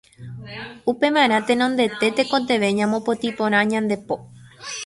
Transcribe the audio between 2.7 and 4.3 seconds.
ñamopotĩ porã ñande po.